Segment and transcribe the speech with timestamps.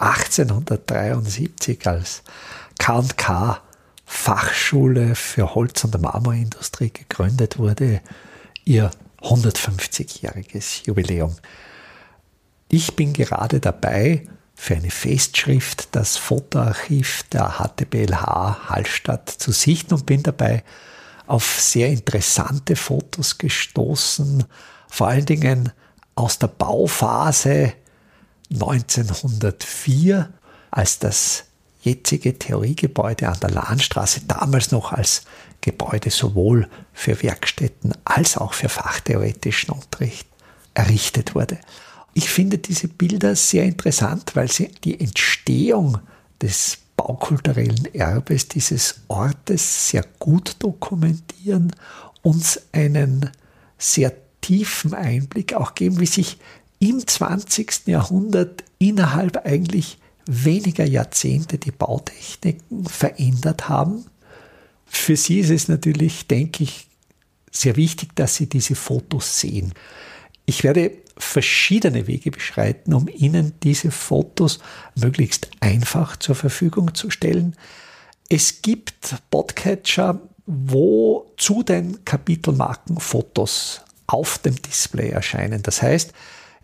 [0.00, 2.22] 1873 als
[2.78, 3.60] K&K
[4.04, 8.00] Fachschule für Holz- und Marmorindustrie gegründet wurde,
[8.64, 11.36] ihr 150-jähriges Jubiläum.
[12.68, 20.04] Ich bin gerade dabei, für eine Festschrift das Fotoarchiv der HTBLH Hallstatt zu sichten und
[20.04, 20.64] bin dabei
[21.26, 24.44] auf sehr interessante Fotos gestoßen,
[24.88, 25.72] vor allen Dingen
[26.14, 27.72] aus der Bauphase
[28.52, 30.32] 1904,
[30.70, 31.44] als das
[31.82, 35.22] jetzige Theoriegebäude an der Lahnstraße damals noch als
[35.60, 40.26] Gebäude sowohl für Werkstätten als auch für fachtheoretischen Unterricht
[40.74, 41.58] errichtet wurde.
[42.14, 45.98] Ich finde diese Bilder sehr interessant, weil sie die Entstehung
[46.42, 51.72] des baukulturellen Erbes dieses Ortes sehr gut dokumentieren,
[52.22, 53.30] uns einen
[53.78, 56.38] sehr tiefen Einblick auch geben, wie sich
[56.80, 57.86] im 20.
[57.86, 64.06] Jahrhundert innerhalb eigentlich weniger Jahrzehnte die Bautechniken verändert haben.
[64.86, 66.88] Für Sie ist es natürlich, denke ich,
[67.52, 69.72] sehr wichtig, dass Sie diese Fotos sehen.
[70.46, 74.58] Ich werde verschiedene Wege beschreiten, um Ihnen diese Fotos
[74.96, 77.56] möglichst einfach zur Verfügung zu stellen.
[78.28, 85.62] Es gibt Podcatcher, wo zu den Kapitelmarken Fotos auf dem Display erscheinen.
[85.62, 86.12] Das heißt,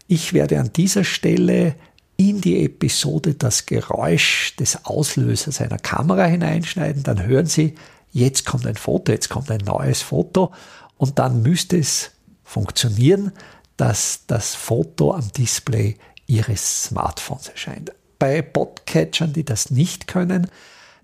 [0.08, 1.74] ich werde an dieser Stelle
[2.16, 7.02] in die Episode das Geräusch des Auslösers einer Kamera hineinschneiden.
[7.02, 7.74] Dann hören Sie,
[8.12, 10.52] jetzt kommt ein Foto, jetzt kommt ein neues Foto
[10.96, 12.12] und dann müsste es
[12.42, 13.32] funktionieren
[13.76, 15.96] dass das Foto am Display
[16.26, 17.92] Ihres Smartphones erscheint.
[18.18, 20.48] Bei Podcatchern, die das nicht können,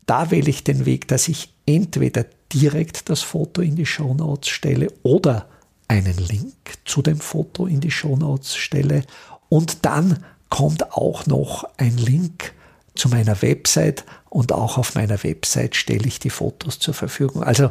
[0.07, 4.49] da wähle ich den Weg, dass ich entweder direkt das Foto in die Show Notes
[4.49, 5.49] stelle oder
[5.89, 6.55] einen Link
[6.85, 9.05] zu dem Foto in die Show Notes stelle
[9.49, 12.53] und dann kommt auch noch ein Link
[12.95, 17.43] zu meiner Website und auch auf meiner Website stelle ich die Fotos zur Verfügung.
[17.43, 17.71] Also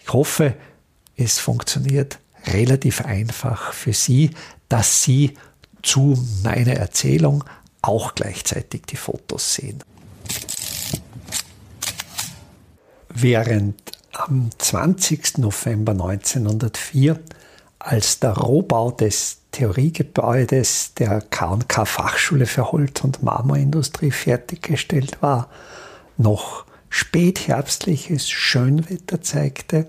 [0.00, 0.54] ich hoffe,
[1.16, 4.30] es funktioniert relativ einfach für Sie,
[4.68, 5.36] dass Sie
[5.82, 7.44] zu meiner Erzählung
[7.82, 9.82] auch gleichzeitig die Fotos sehen.
[13.08, 13.80] Während
[14.12, 15.38] am 20.
[15.38, 17.20] November 1904,
[17.84, 25.48] als der Rohbau des Theoriegebäudes der K&K Fachschule für Holz- und Marmorindustrie fertiggestellt war,
[26.16, 29.88] noch spätherbstliches Schönwetter zeigte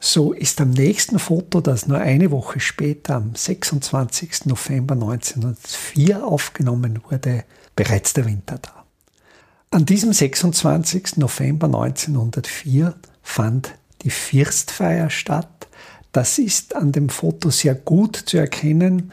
[0.00, 4.46] so ist am nächsten Foto, das nur eine Woche später, am 26.
[4.46, 8.84] November 1904 aufgenommen wurde, bereits der Winter da.
[9.70, 11.16] An diesem 26.
[11.16, 15.67] November 1904 fand die Firstfeier statt.
[16.18, 19.12] Das ist an dem Foto sehr gut zu erkennen.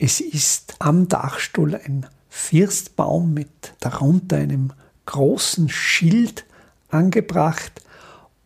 [0.00, 4.72] Es ist am Dachstuhl ein Firstbaum mit darunter einem
[5.06, 6.44] großen Schild
[6.88, 7.82] angebracht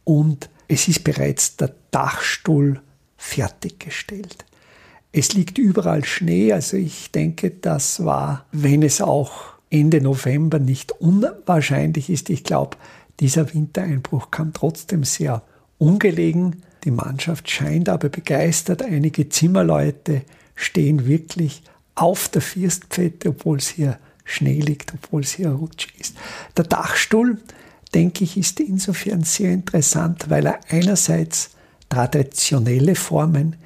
[0.04, 2.82] und es ist bereits der Dachstuhl
[3.16, 4.44] fertiggestellt.
[5.10, 10.92] Es liegt überall Schnee, also ich denke, das war, wenn es auch Ende November nicht
[10.92, 12.76] unwahrscheinlich ist, ich glaube,
[13.20, 15.40] dieser Wintereinbruch kam trotzdem sehr
[15.78, 16.62] ungelegen.
[16.84, 18.82] Die Mannschaft scheint aber begeistert.
[18.82, 20.22] Einige Zimmerleute
[20.54, 21.62] stehen wirklich
[21.94, 26.16] auf der Firstpfette, obwohl es hier Schnee liegt, obwohl es hier rutschig ist.
[26.56, 27.38] Der Dachstuhl
[27.94, 31.50] denke ich, ist insofern sehr interessant, weil er einerseits
[31.88, 33.56] traditionelle Formen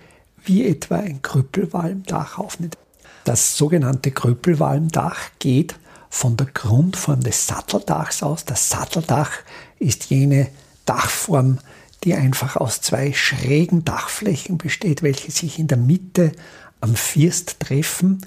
[0.45, 2.77] wie etwa ein Krüppelwalmdach aufnimmt.
[3.25, 5.75] Das sogenannte Krüppelwalmdach geht
[6.11, 8.45] von der Grundform des Satteldachs aus.
[8.45, 9.31] Das Satteldach
[9.79, 10.49] ist jene
[10.87, 11.59] Dachform,
[12.05, 16.33] die einfach aus zwei schrägen Dachflächen besteht, welche sich in der Mitte
[16.81, 18.25] am First treffen.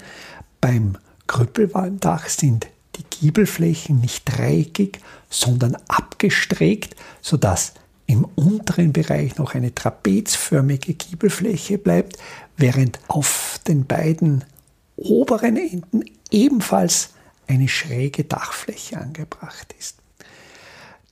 [0.60, 7.72] Beim Krüppelwalmdach sind die Giebelflächen nicht dreieckig, sondern abgestreckt, sodass
[8.06, 12.18] im unteren Bereich noch eine trapezförmige Giebelfläche bleibt,
[12.56, 14.44] während auf den beiden
[14.96, 17.10] oberen Enden ebenfalls
[17.48, 19.96] eine schräge Dachfläche angebracht ist.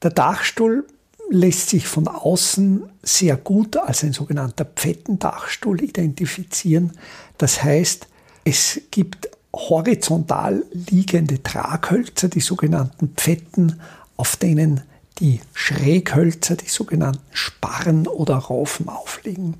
[0.02, 0.86] Der Dachstuhl
[1.30, 6.92] lässt sich von außen sehr gut als ein sogenannter Pfettendachstuhl identifizieren.
[7.38, 8.08] Das heißt,
[8.44, 13.80] es gibt horizontal liegende Traghölzer, die sogenannten Pfetten,
[14.16, 14.82] auf denen
[15.18, 19.54] die Schräghölzer, die sogenannten Sparren oder Raufen aufliegen.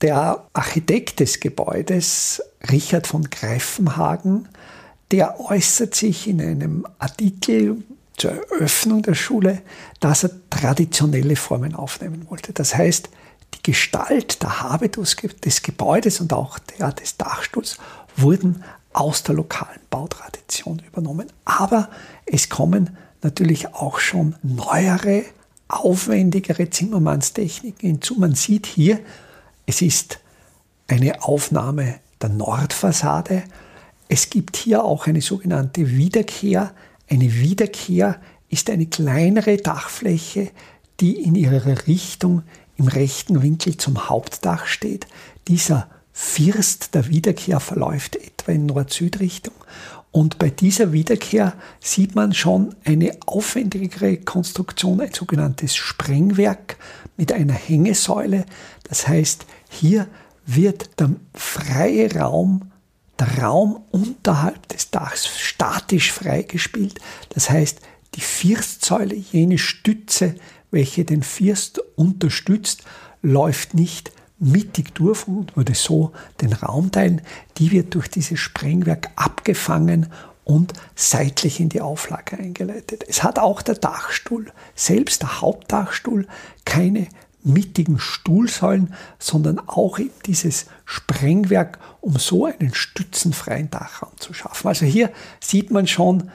[0.00, 4.48] Der Architekt des Gebäudes, Richard von Greifenhagen,
[5.10, 7.82] der äußert sich in einem Artikel
[8.18, 9.62] zur Eröffnung der Schule,
[10.00, 12.52] dass er traditionelle Formen aufnehmen wollte.
[12.52, 13.08] Das heißt,
[13.54, 17.78] die Gestalt der Habitus des Gebäudes und auch der des Dachstuhls
[18.16, 18.62] wurden
[18.92, 21.28] aus der lokalen Bautradition übernommen.
[21.44, 21.88] Aber
[22.26, 25.24] es kommen natürlich auch schon neuere,
[25.68, 28.16] aufwendigere Zimmermannstechniken hinzu.
[28.16, 29.00] Man sieht hier,
[29.66, 30.18] es ist
[30.86, 33.44] eine Aufnahme der Nordfassade.
[34.08, 36.72] Es gibt hier auch eine sogenannte Wiederkehr.
[37.10, 40.50] Eine Wiederkehr ist eine kleinere Dachfläche,
[41.00, 42.42] die in ihrer Richtung
[42.76, 45.06] im rechten Winkel zum Hauptdach steht.
[45.48, 49.54] Dieser First der Wiederkehr verläuft etwa in Nord-Süd-Richtung.
[50.10, 56.76] Und bei dieser Wiederkehr sieht man schon eine aufwendigere Konstruktion, ein sogenanntes Sprengwerk
[57.16, 58.44] mit einer Hängesäule.
[58.84, 60.08] Das heißt, hier
[60.44, 62.72] wird der freie Raum,
[63.18, 67.00] der Raum unterhalb des Dachs statisch freigespielt.
[67.30, 67.80] Das heißt,
[68.14, 70.34] die Firstsäule, jene Stütze,
[70.70, 72.84] welche den First unterstützt,
[73.22, 77.20] läuft nicht mittig durch und würde so den Raum teilen.
[77.56, 80.06] Die wird durch dieses Sprengwerk abgefangen
[80.44, 83.04] und seitlich in die Auflage eingeleitet.
[83.06, 86.26] Es hat auch der Dachstuhl, selbst der Hauptdachstuhl,
[86.64, 87.08] keine
[87.48, 94.68] mittigen Stuhlsäulen, sondern auch eben dieses Sprengwerk, um so einen stützenfreien Dachraum zu schaffen.
[94.68, 95.10] Also hier
[95.40, 96.30] sieht man schon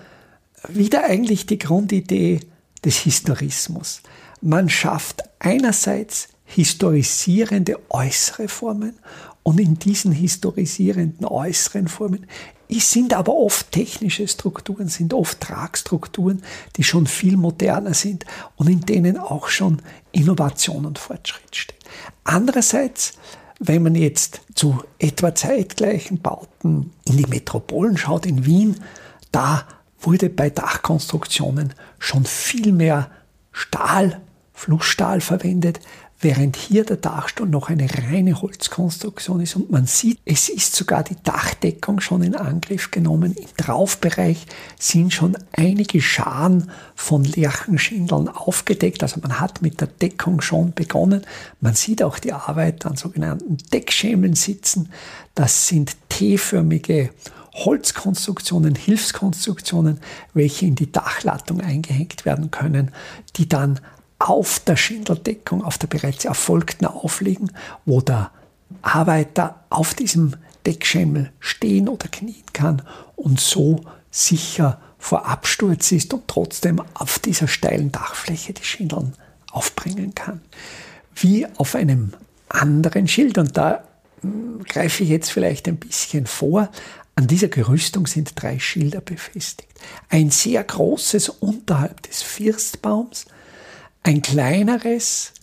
[0.67, 2.41] wieder eigentlich die Grundidee
[2.83, 4.01] des Historismus.
[4.41, 8.99] Man schafft einerseits historisierende äußere Formen
[9.43, 12.25] und in diesen historisierenden äußeren Formen
[12.79, 16.41] sind aber oft technische Strukturen, sind oft Tragstrukturen,
[16.75, 18.25] die schon viel moderner sind
[18.55, 19.81] und in denen auch schon
[20.11, 21.75] Innovation und Fortschritt steht.
[22.23, 23.13] Andererseits,
[23.59, 28.77] wenn man jetzt zu etwa zeitgleichen Bauten in die Metropolen schaut, in Wien,
[29.31, 29.67] da
[29.99, 33.11] wurde bei Dachkonstruktionen schon viel mehr
[33.51, 34.21] Stahl,
[34.63, 35.81] Flussstahl verwendet,
[36.21, 41.03] während hier der Dachstuhl noch eine reine Holzkonstruktion ist und man sieht, es ist sogar
[41.03, 43.35] die Dachdeckung schon in Angriff genommen.
[43.35, 44.45] Im Traufbereich
[44.79, 51.23] sind schon einige Scharen von Lärchenschindeln aufgedeckt, also man hat mit der Deckung schon begonnen.
[51.59, 54.93] Man sieht auch die Arbeit an sogenannten Deckschemeln sitzen.
[55.35, 57.09] Das sind T-förmige
[57.53, 59.99] Holzkonstruktionen, Hilfskonstruktionen,
[60.33, 62.91] welche in die Dachlattung eingehängt werden können,
[63.35, 63.81] die dann
[64.23, 67.51] auf der Schindeldeckung, auf der bereits erfolgten Aufliegen,
[67.85, 68.31] wo der
[68.81, 72.81] Arbeiter auf diesem Deckschemmel stehen oder knien kann
[73.17, 73.81] und so
[74.11, 79.13] sicher vor Absturz ist und trotzdem auf dieser steilen Dachfläche die Schindeln
[79.51, 80.39] aufbringen kann.
[81.13, 82.13] Wie auf einem
[82.47, 83.83] anderen Schild, und da
[84.21, 86.69] hm, greife ich jetzt vielleicht ein bisschen vor,
[87.15, 89.67] an dieser Gerüstung sind drei Schilder befestigt.
[90.07, 93.25] Ein sehr großes unterhalb des Firstbaums,
[94.03, 95.33] ein kleineres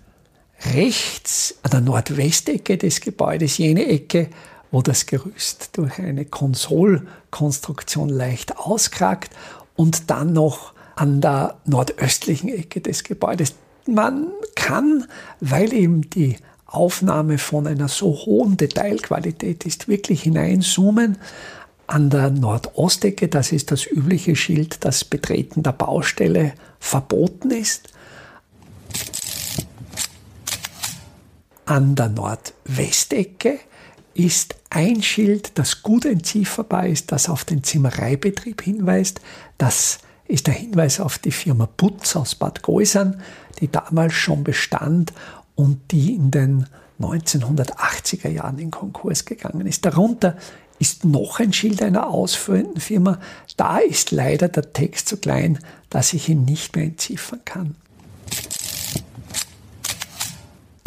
[0.75, 4.29] rechts an der Nordwestecke des Gebäudes, jene Ecke,
[4.71, 9.35] wo das Gerüst durch eine Konsolkonstruktion leicht auskragt
[9.75, 13.55] und dann noch an der nordöstlichen Ecke des Gebäudes.
[13.87, 15.07] Man kann,
[15.41, 16.37] weil eben die
[16.67, 21.19] Aufnahme von einer so hohen Detailqualität ist, wirklich hineinzoomen.
[21.87, 27.89] An der Nordostecke, das ist das übliche Schild, das Betreten der Baustelle verboten ist.
[31.71, 33.61] An der Nordwestecke
[34.15, 39.21] ist ein Schild, das gut entzifferbar ist, das auf den Zimmereibetrieb hinweist.
[39.57, 43.23] Das ist der Hinweis auf die Firma Putz aus Bad Goisern,
[43.61, 45.13] die damals schon bestand
[45.55, 46.67] und die in den
[46.99, 49.85] 1980er Jahren in Konkurs gegangen ist.
[49.85, 50.37] Darunter
[50.81, 53.21] ist noch ein Schild einer ausführenden Firma.
[53.57, 57.77] Da ist leider der Text so klein, dass ich ihn nicht mehr entziffern kann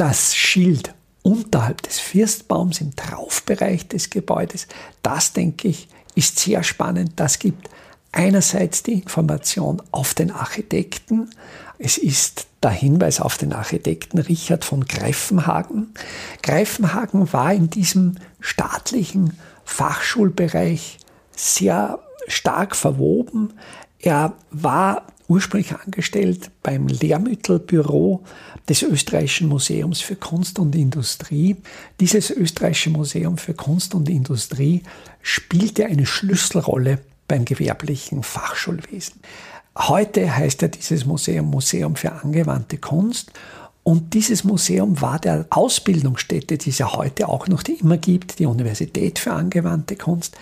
[0.03, 4.67] das Schild unterhalb des Firstbaums im Traufbereich des Gebäudes,
[5.01, 7.13] das denke ich, ist sehr spannend.
[7.15, 7.69] Das gibt
[8.11, 11.29] einerseits die Information auf den Architekten.
[11.79, 15.93] Es ist der Hinweis auf den Architekten Richard von Greifenhagen.
[16.41, 20.97] Greifenhagen war in diesem staatlichen Fachschulbereich
[21.33, 23.53] sehr stark verwoben.
[24.03, 28.21] Er war ursprünglich angestellt beim Lehrmittelbüro
[28.67, 31.55] des Österreichischen Museums für Kunst und Industrie.
[32.01, 34.83] Dieses Österreichische Museum für Kunst und Industrie
[35.21, 39.21] spielte eine Schlüsselrolle beim gewerblichen Fachschulwesen.
[39.77, 43.31] Heute heißt ja dieses Museum Museum für angewandte Kunst.
[43.83, 48.47] Und dieses Museum war der Ausbildungsstätte, die es ja heute auch noch immer gibt, die
[48.47, 50.37] Universität für angewandte Kunst.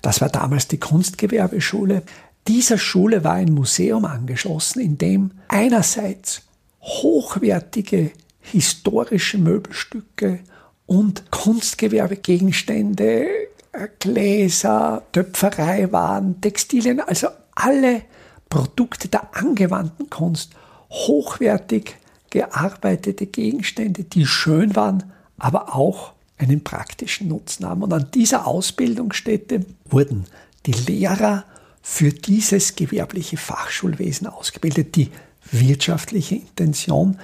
[0.00, 2.02] Das war damals die Kunstgewerbeschule.
[2.48, 6.42] Dieser Schule war ein Museum angeschlossen, in dem einerseits
[6.80, 10.40] hochwertige historische Möbelstücke
[10.86, 13.26] und Kunstgewerbegegenstände,
[13.72, 18.02] äh, Gläser, Töpfereiwaren, Textilien, also alle
[18.48, 20.52] Produkte der angewandten Kunst,
[20.90, 21.96] hochwertig
[22.30, 27.82] gearbeitete Gegenstände, die schön waren, aber auch einen praktischen Nutzen haben.
[27.82, 30.24] Und an dieser Ausbildungsstätte wurden
[30.66, 31.44] die Lehrer
[31.82, 34.96] für dieses gewerbliche Fachschulwesen ausgebildet.
[34.96, 35.10] Die
[35.50, 37.18] wirtschaftliche Intention,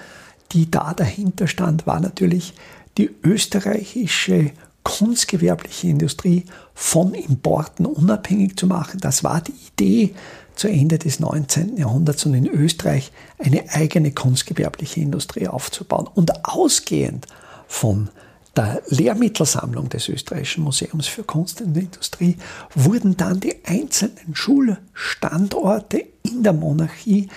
[0.52, 2.54] die da dahinter stand, war natürlich
[2.98, 9.00] die österreichische kunstgewerbliche Industrie von Importen unabhängig zu machen.
[9.00, 10.14] Das war die Idee
[10.54, 11.76] zu Ende des 19.
[11.76, 16.08] Jahrhunderts und in Österreich eine eigene kunstgewerbliche Industrie aufzubauen.
[16.14, 17.26] Und ausgehend
[17.66, 18.08] von
[18.56, 22.36] der Lehrmittelsammlung des Österreichischen Museums für Kunst und Industrie
[22.74, 27.28] wurden dann die einzelnen Schulstandorte in der Monarchie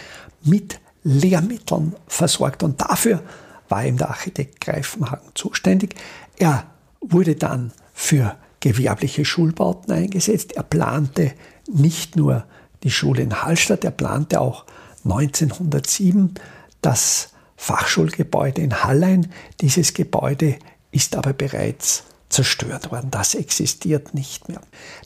[0.44, 2.64] mit Lehrmitteln versorgt.
[2.64, 3.22] Und dafür
[3.68, 5.96] war ihm der Architekt Greifenhagen zuständig.
[6.38, 6.66] Er
[7.02, 10.54] wurde dann für gewerbliche Schulbauten eingesetzt.
[10.54, 11.34] Er plante
[11.68, 12.46] nicht nur
[12.84, 14.66] die Schule in Hallstatt, er plante auch
[15.04, 16.34] 1907
[16.82, 19.32] das Fachschulgebäude in Hallein.
[19.60, 20.58] Dieses Gebäude
[20.92, 23.10] ist aber bereits zerstört worden.
[23.12, 24.62] Das existiert nicht mehr.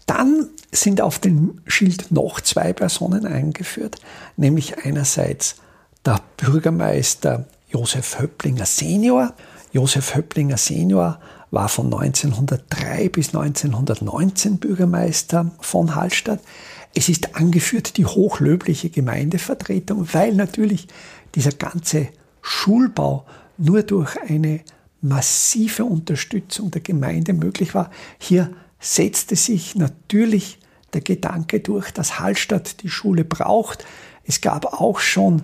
[0.05, 3.97] Dann sind auf dem Schild noch zwei Personen eingeführt,
[4.35, 5.55] nämlich einerseits
[6.05, 9.33] der Bürgermeister Josef Höpplinger Senior.
[9.71, 16.39] Josef Höpplinger Senior war von 1903 bis 1919 Bürgermeister von Hallstatt.
[16.93, 20.87] Es ist angeführt die hochlöbliche Gemeindevertretung, weil natürlich
[21.35, 22.09] dieser ganze
[22.41, 23.25] Schulbau
[23.57, 24.61] nur durch eine
[25.03, 27.91] massive Unterstützung der Gemeinde möglich war.
[28.17, 30.59] Hier setzte sich natürlich
[30.93, 33.85] der Gedanke durch, dass Hallstatt die Schule braucht.
[34.23, 35.43] Es gab auch schon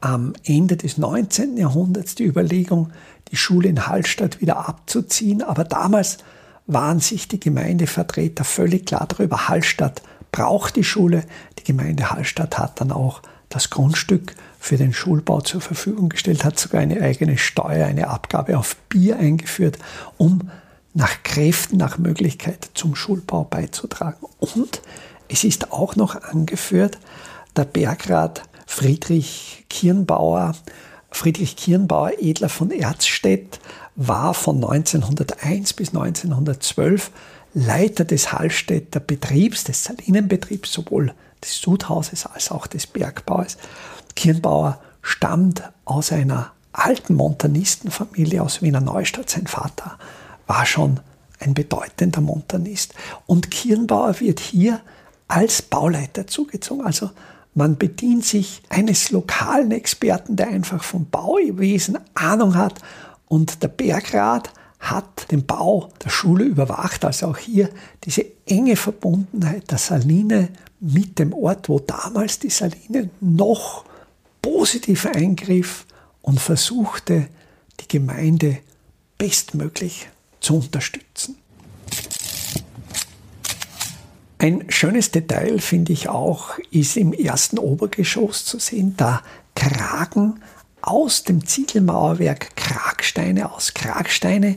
[0.00, 1.56] am Ende des 19.
[1.56, 2.92] Jahrhunderts die Überlegung,
[3.30, 5.42] die Schule in Hallstatt wieder abzuziehen.
[5.42, 6.18] Aber damals
[6.66, 11.24] waren sich die Gemeindevertreter völlig klar darüber, Hallstatt braucht die Schule.
[11.58, 16.58] Die Gemeinde Hallstatt hat dann auch das Grundstück für den Schulbau zur Verfügung gestellt, hat
[16.58, 19.78] sogar eine eigene Steuer, eine Abgabe auf Bier eingeführt,
[20.16, 20.50] um
[20.94, 24.26] nach Kräften, nach Möglichkeit zum Schulbau beizutragen.
[24.38, 24.82] Und
[25.28, 26.98] es ist auch noch angeführt,
[27.56, 30.54] der Bergrat Friedrich Kirnbauer,
[31.10, 33.60] Friedrich Kirnbauer, Edler von Erzstedt,
[33.96, 37.10] war von 1901 bis 1912
[37.54, 41.12] Leiter des Hallstätter Betriebs, des Salinenbetriebs, sowohl
[41.42, 43.56] des Sudhauses als auch des Bergbaues.
[44.18, 49.30] Kirnbauer stammt aus einer alten Montanistenfamilie aus Wiener Neustadt.
[49.30, 49.96] Sein Vater
[50.48, 50.98] war schon
[51.38, 52.94] ein bedeutender Montanist.
[53.26, 54.80] Und Kirnbauer wird hier
[55.28, 56.84] als Bauleiter zugezogen.
[56.84, 57.10] Also
[57.54, 62.80] man bedient sich eines lokalen Experten, der einfach vom Bauwesen Ahnung hat.
[63.28, 67.04] Und der Bergrat hat den Bau der Schule überwacht.
[67.04, 67.70] Also auch hier
[68.02, 70.48] diese enge Verbundenheit der Saline
[70.80, 73.84] mit dem Ort, wo damals die Saline noch
[74.58, 75.86] positiv eingriff
[76.20, 77.28] und versuchte,
[77.78, 78.58] die Gemeinde
[79.16, 80.08] bestmöglich
[80.40, 81.36] zu unterstützen.
[84.38, 88.94] Ein schönes Detail finde ich auch, ist im ersten Obergeschoss zu sehen.
[88.96, 89.22] Da
[89.54, 90.40] kragen
[90.82, 93.74] aus dem Ziegelmauerwerk Kragsteine aus.
[93.74, 94.56] Kragsteine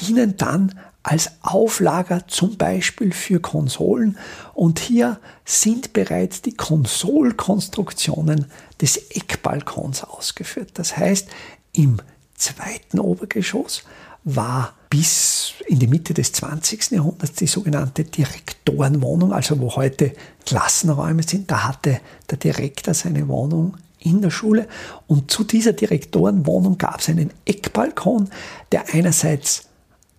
[0.00, 0.74] dienen dann
[1.04, 4.18] als Auflager zum Beispiel für Konsolen
[4.54, 8.46] und hier sind bereits die Konsolkonstruktionen
[8.80, 10.70] des Eckbalkons ausgeführt.
[10.74, 11.28] Das heißt,
[11.72, 11.98] im
[12.36, 13.84] zweiten Obergeschoss
[14.24, 16.92] war bis in die Mitte des 20.
[16.92, 20.14] Jahrhunderts die sogenannte Direktorenwohnung, also wo heute
[20.46, 21.50] Klassenräume sind.
[21.50, 24.68] Da hatte der Direktor seine Wohnung in der Schule
[25.06, 28.30] und zu dieser Direktorenwohnung gab es einen Eckbalkon,
[28.72, 29.68] der einerseits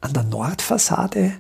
[0.06, 1.34] an der Nordfassade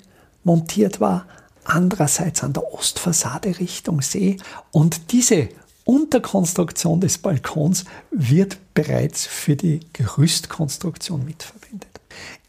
[0.43, 1.25] montiert war,
[1.63, 4.37] andererseits an der Ostfassade Richtung See
[4.71, 5.49] und diese
[5.83, 11.89] Unterkonstruktion des Balkons wird bereits für die Gerüstkonstruktion mitverwendet.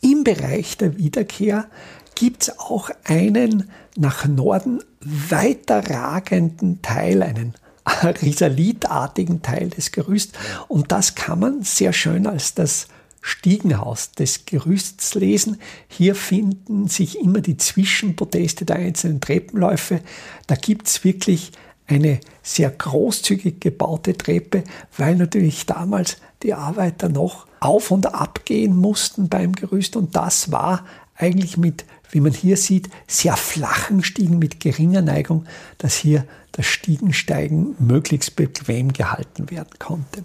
[0.01, 1.67] Im Bereich der Wiederkehr
[2.15, 7.55] gibt es auch einen nach Norden weiterragenden Teil, einen
[8.23, 10.33] risalitartigen Teil des Gerüsts.
[10.69, 12.89] Und das kann man sehr schön als das
[13.27, 15.61] Stiegenhaus des Gerüsts lesen.
[15.89, 20.01] Hier finden sich immer die Zwischenpodeste der einzelnen Treppenläufe.
[20.47, 21.51] Da gibt es wirklich
[21.89, 24.63] eine sehr großzügig gebaute Treppe,
[24.97, 30.53] weil natürlich damals die Arbeiter noch auf und ab gehen mussten beim Gerüst und das
[30.53, 35.47] war eigentlich mit, wie man hier sieht, sehr flachen Stiegen mit geringer Neigung,
[35.79, 40.25] dass hier das Stiegensteigen möglichst bequem gehalten werden konnte.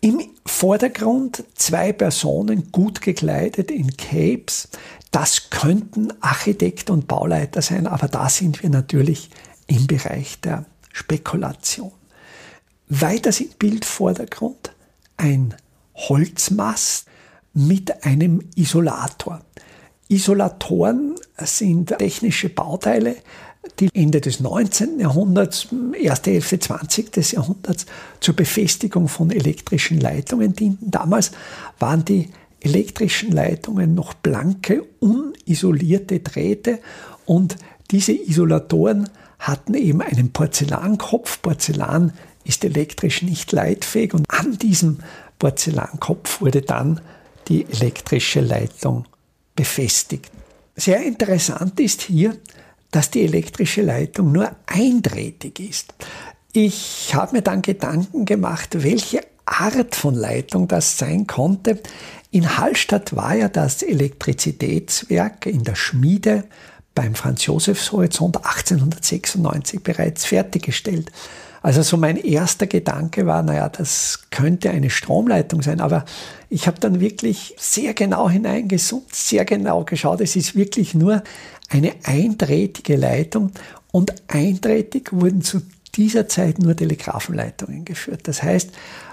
[0.00, 0.20] Im
[0.62, 4.68] Vordergrund zwei Personen gut gekleidet in Capes.
[5.10, 9.30] Das könnten Architekt und Bauleiter sein, aber da sind wir natürlich
[9.66, 11.90] im Bereich der Spekulation.
[12.88, 14.72] Weiters im Bildvordergrund
[15.16, 15.56] ein
[15.96, 17.06] Holzmast
[17.54, 19.40] mit einem Isolator.
[20.06, 23.16] Isolatoren sind technische Bauteile,
[23.78, 24.98] die Ende des 19.
[25.00, 25.68] Jahrhunderts,
[26.00, 27.32] erste Hälfte 20.
[27.32, 27.86] Jahrhunderts
[28.20, 30.90] zur Befestigung von elektrischen Leitungen dienten.
[30.90, 31.32] Damals
[31.78, 36.80] waren die elektrischen Leitungen noch blanke, unisolierte Drähte
[37.24, 37.56] und
[37.90, 41.42] diese Isolatoren hatten eben einen Porzellankopf.
[41.42, 42.12] Porzellan
[42.44, 44.98] ist elektrisch nicht leitfähig und an diesem
[45.38, 47.00] Porzellankopf wurde dann
[47.48, 49.04] die elektrische Leitung
[49.56, 50.30] befestigt.
[50.76, 52.36] Sehr interessant ist hier,
[52.92, 55.94] dass die elektrische Leitung nur eindrätig ist.
[56.52, 61.80] Ich habe mir dann Gedanken gemacht, welche Art von Leitung das sein konnte.
[62.30, 66.44] In Hallstatt war ja das Elektrizitätswerk in der Schmiede
[66.94, 71.10] beim Franz Josefs Horizont 1896 bereits fertiggestellt.
[71.62, 76.04] Also so mein erster Gedanke war, naja, das könnte eine Stromleitung sein, aber
[76.50, 80.20] ich habe dann wirklich sehr genau hineingesummt, sehr genau geschaut.
[80.20, 81.22] Es ist wirklich nur
[81.72, 83.52] eine eindrätige Leitung
[83.90, 85.62] und eindrätig wurden zu
[85.94, 88.28] dieser Zeit nur Telegrafenleitungen geführt.
[88.28, 88.70] Das heißt,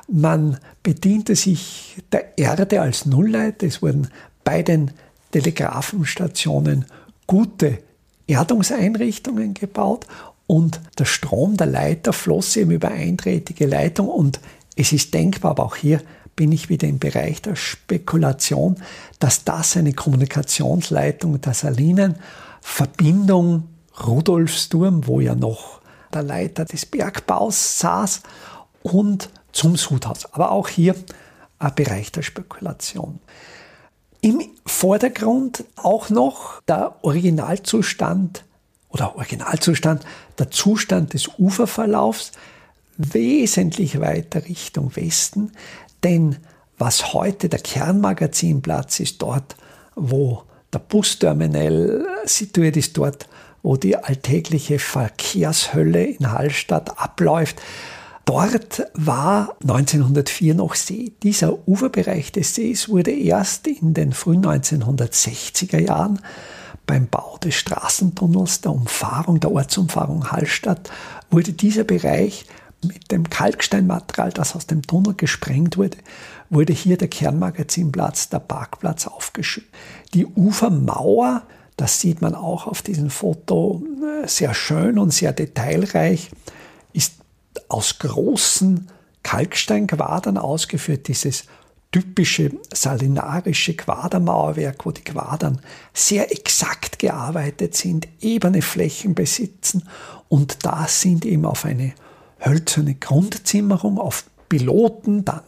[0.07, 3.67] man bediente sich der Erde als Nullleiter.
[3.67, 4.09] Es wurden
[4.43, 4.91] bei den
[5.31, 6.85] Telegrafenstationen
[7.27, 7.79] gute
[8.27, 10.07] Erdungseinrichtungen gebaut
[10.47, 14.39] und der Strom der Leiter floss eben über eindrätige Leitung und
[14.75, 16.01] es ist denkbar, aber auch hier
[16.39, 18.77] bin ich wieder im Bereich der Spekulation,
[19.19, 22.15] dass das eine Kommunikationsleitung der Salinen,
[22.61, 23.67] Verbindung
[24.07, 25.81] Rudolfsturm, wo ja noch
[26.13, 28.21] der Leiter des Bergbaus saß,
[28.83, 30.33] und zum Sudhaus.
[30.33, 30.95] Aber auch hier
[31.57, 33.19] ein Bereich der Spekulation.
[34.21, 38.45] Im Vordergrund auch noch der Originalzustand
[38.87, 40.05] oder Originalzustand,
[40.37, 42.31] der Zustand des Uferverlaufs
[42.95, 45.51] wesentlich weiter Richtung Westen,
[46.03, 46.37] denn
[46.77, 49.55] was heute der Kernmagazinplatz ist, dort,
[49.95, 53.27] wo der Busterminal situiert ist, dort,
[53.63, 57.61] wo die alltägliche Verkehrshölle in Hallstatt abläuft,
[58.29, 61.13] Dort war 1904 noch See.
[61.23, 66.19] Dieser Uferbereich des Sees wurde erst in den frühen 1960er Jahren
[66.85, 70.91] beim Bau des Straßentunnels, der Umfahrung, der Ortsumfahrung Hallstatt,
[71.31, 72.45] wurde dieser Bereich
[72.83, 75.97] mit dem Kalksteinmaterial, das aus dem Tunnel gesprengt wurde,
[76.49, 79.69] wurde hier der Kernmagazinplatz, der Parkplatz aufgeschüttet.
[80.13, 81.43] Die Ufermauer,
[81.77, 83.83] das sieht man auch auf diesem Foto
[84.23, 86.31] äh, sehr schön und sehr detailreich,
[86.93, 87.15] ist
[87.67, 88.89] aus großen
[89.23, 91.45] Kalksteinquadern ausgeführt, dieses
[91.91, 95.59] typische salinarische Quadermauerwerk, wo die Quadern
[95.93, 99.83] sehr exakt gearbeitet sind, ebene Flächen besitzen
[100.27, 101.93] und da sind eben auf eine
[102.39, 105.41] hölzerne Grundzimmerung, auf Piloten, dann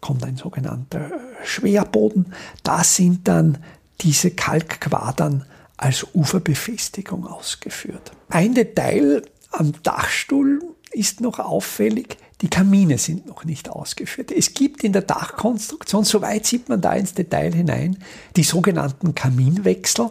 [0.00, 1.10] kommt ein sogenannter
[1.44, 3.58] Schwerboden, da sind dann
[4.00, 5.44] diese Kalkquadern
[5.76, 8.12] als Uferbefestigung ausgeführt.
[8.28, 10.62] Ein Detail am Dachstuhl
[10.92, 14.30] ist noch auffällig, die Kamine sind noch nicht ausgeführt.
[14.30, 17.98] Es gibt in der Dachkonstruktion, soweit sieht man da ins Detail hinein,
[18.36, 20.10] die sogenannten Kaminwechsel.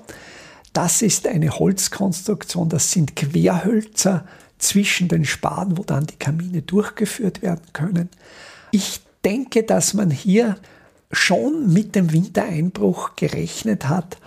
[0.74, 4.26] Das ist eine Holzkonstruktion, das sind Querhölzer
[4.58, 8.10] zwischen den Spaden, wo dann die Kamine durchgeführt werden können.
[8.72, 10.58] Ich denke, dass man hier
[11.12, 14.17] schon mit dem Wintereinbruch gerechnet hat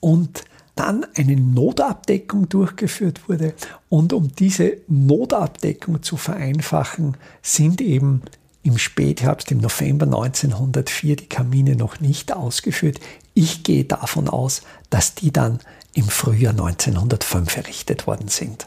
[0.00, 0.44] und
[0.74, 3.54] dann eine Notabdeckung durchgeführt wurde.
[3.88, 8.22] Und um diese Notabdeckung zu vereinfachen, sind eben
[8.62, 13.00] im Spätherbst, im November 1904 die Kamine noch nicht ausgeführt.
[13.32, 15.60] Ich gehe davon aus, dass die dann
[15.94, 18.66] im Frühjahr 1905 errichtet worden sind.